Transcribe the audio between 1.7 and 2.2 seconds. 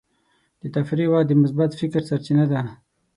فکر